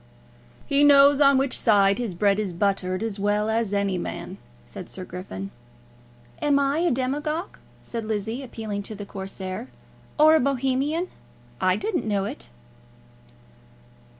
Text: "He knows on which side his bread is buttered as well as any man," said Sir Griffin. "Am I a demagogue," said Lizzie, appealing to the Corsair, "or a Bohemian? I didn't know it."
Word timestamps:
"He 0.65 0.83
knows 0.83 1.21
on 1.21 1.37
which 1.37 1.55
side 1.55 1.99
his 1.99 2.15
bread 2.15 2.39
is 2.39 2.53
buttered 2.53 3.03
as 3.03 3.19
well 3.19 3.51
as 3.51 3.71
any 3.71 3.99
man," 3.99 4.39
said 4.65 4.89
Sir 4.89 5.05
Griffin. 5.05 5.51
"Am 6.41 6.57
I 6.57 6.79
a 6.79 6.89
demagogue," 6.89 7.59
said 7.83 8.03
Lizzie, 8.05 8.41
appealing 8.41 8.81
to 8.81 8.95
the 8.95 9.05
Corsair, 9.05 9.67
"or 10.17 10.33
a 10.33 10.39
Bohemian? 10.39 11.09
I 11.61 11.75
didn't 11.75 12.07
know 12.07 12.25
it." 12.25 12.49